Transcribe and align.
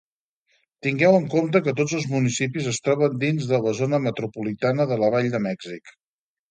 Tingueu 0.85 1.17
en 1.17 1.27
compte 1.33 1.61
que 1.67 1.75
tots 1.81 1.95
els 1.99 2.09
municipis 2.15 2.71
es 2.73 2.81
troben 2.89 3.21
dins 3.27 3.49
de 3.53 3.63
la 3.67 3.77
zona 3.83 4.03
metropolitana 4.09 4.93
de 4.95 5.03
la 5.05 5.17
Vall 5.17 5.35
de 5.37 5.49
Mèxic. 5.51 5.97